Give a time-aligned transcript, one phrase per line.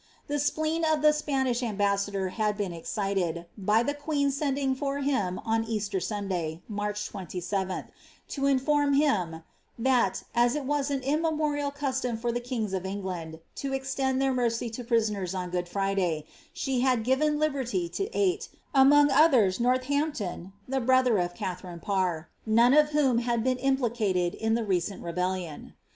[0.25, 5.37] The spleen of the Spanish ambaiiSBdor had been excited, by the queen sending for him
[5.45, 7.93] on Canter Sunday, March 27 th,
[8.29, 9.43] to inform hini,"
[9.87, 14.33] that, as it was an immemorial custom for the kings of Englmiil Ut extend their
[14.33, 19.63] mercy to pritoners on Good Friday, she had given liberty to eight, among others to
[19.65, 25.03] Norlhamptou (the brother of Katharine Parr), none of whom had been implicated in the recent
[25.03, 25.75] rebellion."